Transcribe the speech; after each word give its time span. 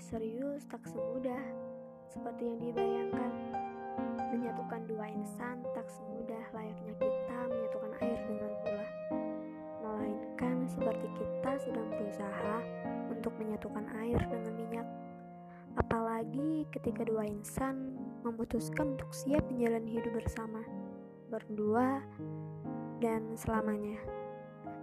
Berserius 0.00 0.64
tak 0.64 0.80
semudah 0.88 1.44
seperti 2.08 2.48
yang 2.48 2.56
dibayangkan. 2.56 3.32
Menyatukan 4.32 4.88
dua 4.88 5.12
insan 5.12 5.60
tak 5.76 5.84
semudah 5.92 6.40
layaknya 6.56 6.96
kita 6.96 7.36
menyatukan 7.44 7.92
air 8.00 8.16
dengan 8.24 8.50
gula. 8.64 8.86
Melainkan 9.84 10.56
seperti 10.72 11.04
kita 11.20 11.52
sedang 11.60 11.84
berusaha 11.92 12.56
untuk 13.12 13.28
menyatukan 13.36 13.84
air 14.00 14.16
dengan 14.24 14.52
minyak. 14.56 14.88
Apalagi 15.76 16.64
ketika 16.72 17.04
dua 17.04 17.28
insan 17.28 17.92
memutuskan 18.24 18.96
untuk 18.96 19.12
siap 19.12 19.44
menjalani 19.52 20.00
hidup 20.00 20.16
bersama, 20.16 20.64
berdua, 21.28 22.00
dan 23.04 23.20
selamanya. 23.36 24.00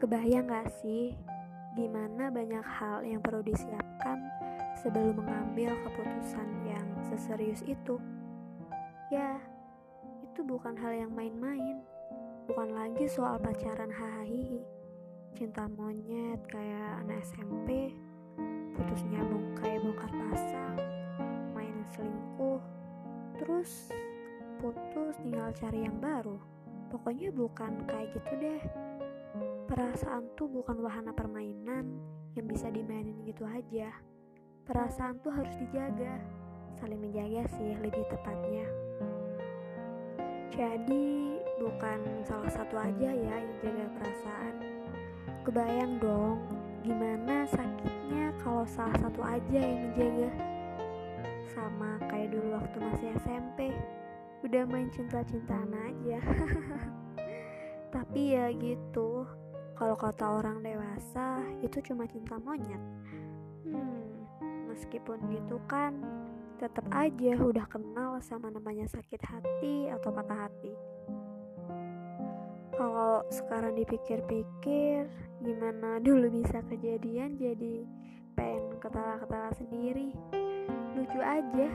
Kebayang 0.00 0.48
gak 0.48 0.72
sih 0.80 1.12
gimana 1.76 2.32
banyak 2.32 2.64
hal 2.64 3.04
yang 3.04 3.20
perlu 3.20 3.44
disiapkan 3.44 4.31
sebelum 4.82 5.14
mengambil 5.22 5.78
keputusan 5.86 6.48
yang 6.66 6.86
seserius 7.06 7.62
itu. 7.62 8.02
Ya, 9.14 9.38
itu 10.26 10.42
bukan 10.42 10.74
hal 10.74 11.06
yang 11.06 11.12
main-main. 11.14 11.86
Bukan 12.50 12.74
lagi 12.74 13.06
soal 13.06 13.38
pacaran 13.38 13.94
hahaha. 13.94 14.58
Cinta 15.32 15.64
monyet 15.70 16.42
kayak 16.50 17.06
anak 17.06 17.24
SMP, 17.24 17.94
putus 18.76 19.00
nyambung 19.08 19.56
kayak 19.56 19.80
bongkar 19.80 20.12
pasang, 20.12 20.76
main 21.56 21.72
selingkuh, 21.96 22.60
terus 23.40 23.88
putus 24.60 25.16
tinggal 25.24 25.48
cari 25.56 25.88
yang 25.88 25.96
baru. 26.02 26.36
Pokoknya 26.92 27.32
bukan 27.32 27.80
kayak 27.88 28.12
gitu 28.12 28.32
deh. 28.36 28.62
Perasaan 29.70 30.28
tuh 30.36 30.52
bukan 30.52 30.84
wahana 30.84 31.16
permainan 31.16 31.96
yang 32.36 32.46
bisa 32.46 32.68
dimainin 32.68 33.16
gitu 33.24 33.48
aja. 33.48 33.88
Perasaan 34.62 35.18
tuh 35.26 35.34
harus 35.34 35.50
dijaga, 35.58 36.22
saling 36.78 37.02
menjaga 37.02 37.50
sih 37.58 37.74
lebih 37.82 38.06
tepatnya. 38.06 38.62
Jadi 40.54 41.34
bukan 41.58 42.22
salah 42.22 42.46
satu 42.46 42.78
aja 42.78 43.10
ya 43.10 43.34
yang 43.42 43.58
jaga 43.58 43.90
perasaan. 43.98 44.54
Kebayang 45.42 45.98
dong 45.98 46.46
gimana 46.86 47.42
sakitnya 47.50 48.30
kalau 48.38 48.62
salah 48.62 48.94
satu 49.02 49.18
aja 49.26 49.58
yang 49.58 49.90
menjaga. 49.90 50.30
Sama 51.50 51.98
kayak 52.06 52.30
dulu 52.30 52.54
waktu 52.54 52.76
masih 52.78 53.08
SMP, 53.18 53.74
udah 54.46 54.62
main 54.70 54.86
cinta-cintaan 54.94 55.74
aja. 55.74 56.22
Tapi 57.98 58.38
ya 58.38 58.46
gitu, 58.54 59.26
kalau 59.74 59.98
kata 59.98 60.38
orang 60.38 60.62
dewasa, 60.62 61.42
itu 61.66 61.82
cuma 61.82 62.06
cinta 62.06 62.38
monyet. 62.38 62.82
Hmm, 63.66 64.01
meskipun 64.72 65.20
gitu 65.28 65.60
kan, 65.68 66.00
tetap 66.56 66.88
aja 66.96 67.36
udah 67.36 67.68
kenal 67.68 68.16
sama 68.24 68.48
namanya 68.48 68.88
sakit 68.88 69.20
hati 69.20 69.92
atau 69.92 70.08
patah 70.08 70.48
hati. 70.48 70.72
Kalau 72.72 73.20
sekarang 73.28 73.76
dipikir-pikir, 73.76 75.04
gimana 75.44 75.98
dulu 76.06 76.32
bisa 76.32 76.64
kejadian 76.72 77.36
jadi 77.36 77.84
pengen 78.32 78.80
ketawa-ketawa 78.80 79.52
sendiri. 79.52 80.16
Lucu 80.96 81.20
aja. 81.20 81.68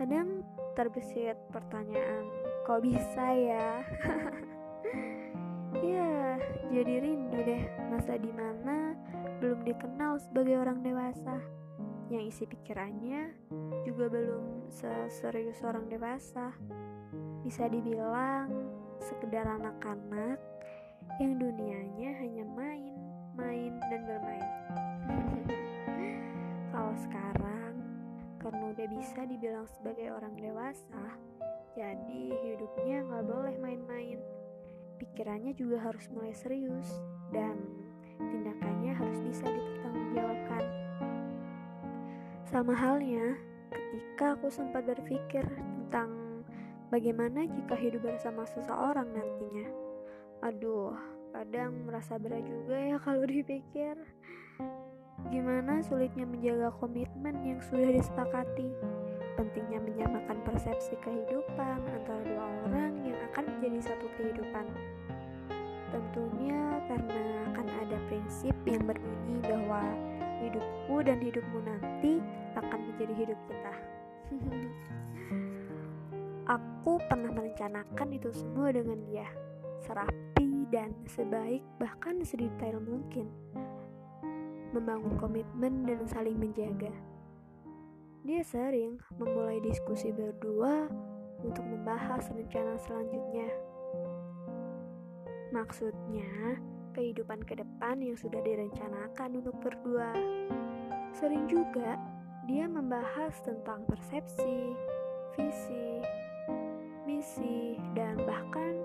Kadang 0.00 0.42
terbesit 0.74 1.36
pertanyaan, 1.54 2.24
kok 2.66 2.82
bisa 2.82 3.26
ya? 3.36 3.68
Ya, 5.80 6.36
jadi 6.68 6.98
rindu 6.98 7.40
deh 7.46 7.62
masa 7.88 8.18
di 8.18 8.28
mana 8.34 8.92
belum 9.38 9.62
dikenal 9.64 10.18
sebagai 10.18 10.60
orang 10.60 10.82
dewasa 10.82 11.38
yang 12.10 12.26
isi 12.26 12.42
pikirannya 12.42 13.30
juga 13.86 14.10
belum 14.10 14.66
seserius 14.66 15.62
orang 15.62 15.86
dewasa. 15.86 16.50
Bisa 17.46 17.70
dibilang 17.70 18.50
sekedar 18.98 19.46
anak-anak 19.46 20.42
yang 21.22 21.38
dunianya 21.38 22.10
hanya 22.18 22.44
main, 22.52 22.98
main, 23.38 23.72
dan 23.88 24.02
bermain. 24.04 24.50
Kalau 26.74 26.94
sekarang, 26.98 27.74
karena 28.42 28.64
udah 28.74 28.88
bisa 28.90 29.20
dibilang 29.30 29.70
sebagai 29.70 30.10
orang 30.10 30.34
dewasa, 30.34 31.14
jadi 31.78 32.22
hidupnya 32.42 33.06
nggak 33.06 33.24
boleh 33.30 33.54
main-main 33.62 34.18
pikirannya 35.00 35.56
juga 35.56 35.80
harus 35.80 36.04
mulai 36.12 36.36
serius 36.36 37.00
dan 37.32 37.56
Sama 42.50 42.74
halnya 42.74 43.38
ketika 43.70 44.34
aku 44.34 44.50
sempat 44.50 44.82
berpikir 44.82 45.46
tentang 45.46 46.42
bagaimana 46.90 47.46
jika 47.46 47.78
hidup 47.78 48.02
bersama 48.02 48.42
seseorang 48.42 49.06
nantinya. 49.06 49.70
Aduh, 50.42 50.98
kadang 51.30 51.86
merasa 51.86 52.18
berat 52.18 52.42
juga 52.42 52.74
ya 52.74 52.98
kalau 52.98 53.22
dipikir. 53.30 53.94
Gimana 55.30 55.78
sulitnya 55.86 56.26
menjaga 56.26 56.74
komitmen 56.82 57.38
yang 57.46 57.62
sudah 57.62 57.94
disepakati 57.94 58.74
pentingnya 59.38 59.78
menyamakan 59.86 60.42
persepsi 60.42 60.98
kehidupan 61.06 61.86
antara 61.86 62.18
dua 62.26 62.50
orang 62.66 62.98
yang 63.06 63.18
akan 63.30 63.46
menjadi 63.46 63.94
satu 63.94 64.10
kehidupan. 64.18 64.66
Tentunya 65.94 66.82
karena 66.90 67.22
akan 67.54 67.66
ada 67.86 67.96
prinsip 68.10 68.58
yang 68.66 68.82
berbunyi 68.90 69.38
bahwa 69.46 69.86
hidupku 70.40 70.96
dan 71.04 71.18
hidupmu 71.20 71.58
nanti 71.62 72.18
menjadi 73.00 73.24
hidup 73.24 73.40
kita. 73.48 73.74
Aku 76.60 77.00
pernah 77.08 77.32
merencanakan 77.32 78.08
itu 78.12 78.28
semua 78.28 78.76
dengan 78.76 79.00
dia, 79.08 79.24
serapi 79.80 80.68
dan 80.68 80.92
sebaik 81.08 81.64
bahkan 81.80 82.20
sedetail 82.20 82.76
mungkin. 82.84 83.32
Membangun 84.76 85.16
komitmen 85.16 85.88
dan 85.88 86.04
saling 86.04 86.36
menjaga. 86.36 86.92
Dia 88.20 88.44
sering 88.44 89.00
memulai 89.16 89.64
diskusi 89.64 90.12
berdua 90.12 90.84
untuk 91.40 91.64
membahas 91.64 92.28
rencana 92.28 92.76
selanjutnya. 92.84 93.48
Maksudnya, 95.56 96.60
kehidupan 96.92 97.48
ke 97.48 97.56
depan 97.56 98.04
yang 98.04 98.20
sudah 98.20 98.44
direncanakan 98.44 99.40
untuk 99.40 99.56
berdua. 99.64 100.12
Sering 101.16 101.48
juga 101.50 101.98
dia 102.50 102.66
membahas 102.66 103.30
tentang 103.46 103.86
persepsi, 103.86 104.74
visi, 105.38 106.02
misi, 107.06 107.78
dan 107.94 108.18
bahkan 108.26 108.82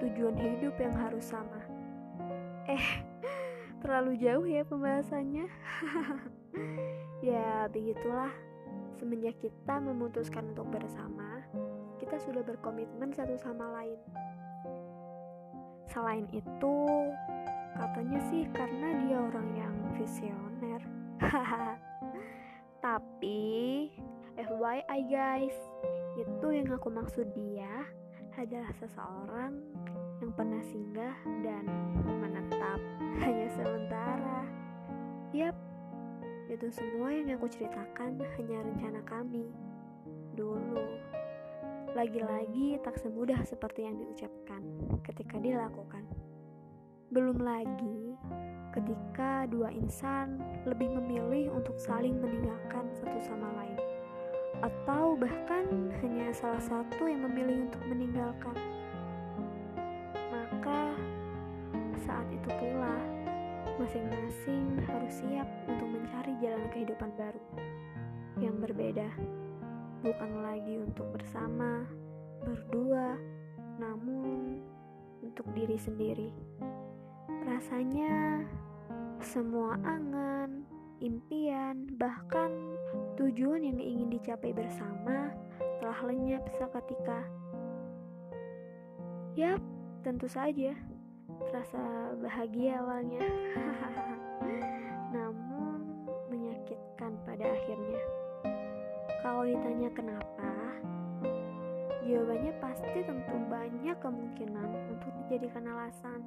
tujuan 0.00 0.32
hidup 0.32 0.72
yang 0.80 0.96
harus 0.96 1.28
sama. 1.28 1.60
Eh, 2.72 3.04
terlalu 3.84 4.16
jauh 4.16 4.48
ya 4.48 4.64
pembahasannya. 4.64 5.44
ya, 7.36 7.68
begitulah. 7.68 8.32
Semenjak 8.96 9.36
kita 9.44 9.76
memutuskan 9.76 10.56
untuk 10.56 10.72
bersama, 10.72 11.44
kita 12.00 12.16
sudah 12.16 12.40
berkomitmen 12.40 13.12
satu 13.12 13.36
sama 13.36 13.76
lain. 13.76 14.00
Selain 15.92 16.24
itu, 16.32 16.76
katanya 17.76 18.24
sih 18.32 18.48
karena 18.56 18.88
dia 19.04 19.20
orang 19.20 19.48
yang 19.52 19.76
visioner. 20.00 20.80
Tapi, 22.82 23.86
FYI 24.34 25.00
guys, 25.06 25.54
itu 26.18 26.46
yang 26.50 26.66
aku 26.74 26.90
maksud 26.90 27.30
dia 27.30 27.86
adalah 28.34 28.74
seseorang 28.74 29.54
yang 30.18 30.34
pernah 30.34 30.58
singgah 30.66 31.14
dan 31.46 31.62
menetap 32.02 32.82
hanya 33.22 33.46
sementara. 33.54 34.42
Yap, 35.30 35.54
itu 36.50 36.66
semua 36.74 37.14
yang 37.14 37.38
aku 37.38 37.46
ceritakan 37.54 38.18
hanya 38.18 38.58
rencana 38.66 39.00
kami 39.06 39.46
dulu. 40.34 40.82
Lagi-lagi 41.94 42.82
tak 42.82 42.98
semudah 42.98 43.46
seperti 43.46 43.86
yang 43.86 43.94
diucapkan 43.94 44.58
ketika 45.06 45.38
dilakukan. 45.38 46.02
Belum 47.12 47.44
lagi 47.44 48.16
ketika 48.72 49.44
dua 49.52 49.68
insan 49.68 50.40
lebih 50.64 50.96
memilih 50.96 51.52
untuk 51.52 51.76
saling 51.76 52.16
meninggalkan 52.16 52.88
satu 52.96 53.20
sama 53.20 53.52
lain. 53.52 53.76
Atau 54.64 55.20
bahkan 55.20 55.92
hanya 56.00 56.32
salah 56.32 56.64
satu 56.64 57.04
yang 57.04 57.28
memilih 57.28 57.68
untuk 57.68 57.84
meninggalkan. 57.84 58.56
Maka 60.32 60.96
saat 62.00 62.24
itu 62.32 62.48
pula 62.48 62.96
masing-masing 63.76 64.80
harus 64.88 65.12
siap 65.20 65.48
untuk 65.68 65.92
mencari 65.92 66.32
jalan 66.40 66.64
kehidupan 66.72 67.12
baru 67.20 67.44
yang 68.40 68.56
berbeda, 68.56 69.12
bukan 70.00 70.32
lagi 70.40 70.80
untuk 70.80 71.12
bersama, 71.12 71.84
berdua, 72.40 73.20
namun 73.76 74.64
untuk 75.20 75.44
diri 75.52 75.76
sendiri. 75.76 76.32
Rasanya 77.42 78.42
semua 79.22 79.78
angan, 79.82 80.62
impian, 81.02 81.90
bahkan 81.98 82.72
Tujuan 83.16 83.60
yang 83.64 83.80
ingin 83.80 84.08
dicapai 84.08 84.56
bersama 84.56 85.32
telah 85.80 86.00
lenyap 86.04 86.44
seketika. 86.56 87.20
Yap, 89.36 89.60
tentu 90.04 90.28
saja 90.28 90.72
terasa 91.48 92.12
bahagia 92.20 92.80
awalnya. 92.80 93.20
Namun 95.16 96.08
menyakitkan 96.28 97.16
pada 97.24 97.44
akhirnya. 97.48 98.00
Kalau 99.20 99.44
ditanya 99.44 99.88
kenapa, 99.92 100.52
jawabannya 102.04 102.52
pasti 102.60 102.98
tentu 103.04 103.36
banyak 103.48 103.96
kemungkinan 104.00 104.68
untuk 104.88 105.10
dijadikan 105.24 105.68
alasan. 105.68 106.20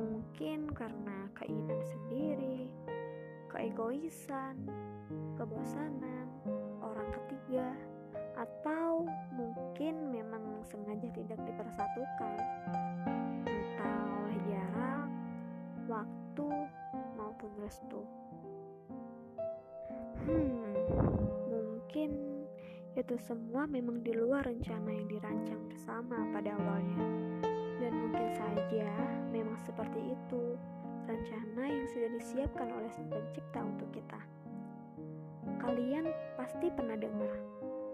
Mungkin 0.00 0.72
karena 0.72 1.28
keinginan 1.36 1.82
sendiri, 1.84 2.72
keegoisan, 3.52 4.56
kebosanan, 5.36 6.26
orang 6.80 7.04
ketiga, 7.12 7.68
atau 8.40 9.04
mungkin 9.36 10.08
memang 10.08 10.64
sengaja 10.64 11.04
tidak 11.12 11.36
dipersatukan. 11.44 12.40
Entah 13.44 14.00
oleh 14.24 14.38
jarak, 14.48 15.08
waktu, 15.84 16.48
maupun 17.20 17.52
restu. 17.60 18.00
Hmm, 20.24 20.72
mungkin 21.52 22.10
itu 22.96 23.14
semua 23.20 23.68
memang 23.68 24.00
di 24.00 24.16
luar 24.16 24.48
rencana 24.48 24.88
yang 24.88 25.08
dirancang 25.08 25.60
bersama 25.68 26.16
pada 26.32 26.56
awalnya. 26.56 27.29
Mungkin 28.10 28.34
saja 28.34 28.90
memang 29.30 29.54
seperti 29.62 30.18
itu 30.18 30.58
rencana 31.06 31.62
yang 31.62 31.86
sudah 31.94 32.10
disiapkan 32.18 32.66
oleh 32.66 32.90
Sang 32.90 33.06
Pencipta 33.06 33.62
untuk 33.62 33.86
kita. 33.94 34.18
Kalian 35.62 36.10
pasti 36.34 36.74
pernah 36.74 36.98
dengar 36.98 37.30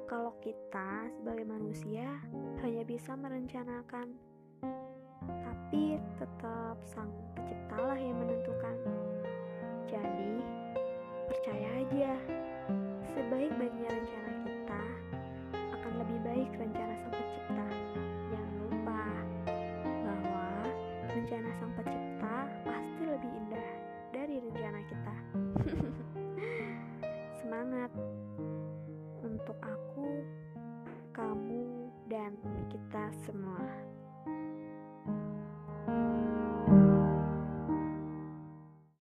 kalau 0.08 0.32
kita 0.40 1.12
sebagai 1.20 1.44
manusia 1.44 2.08
hanya 2.64 2.80
bisa 2.88 3.12
merencanakan, 3.12 4.16
tapi 5.20 6.00
tetap 6.16 6.80
Sang 6.88 7.12
Penciptalah 7.36 8.00
yang 8.00 8.16
menentukan. 8.16 8.76
Jadi, 9.84 10.32
percaya 11.28 11.68
aja, 11.84 12.16
sebaik 13.12 13.52